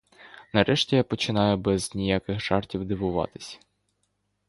Нарешті 0.53 0.95
я 0.95 1.03
починаю 1.03 1.57
без 1.57 1.95
ніяких 1.95 2.39
жартів 2.41 2.85
дивуватись. 2.85 3.59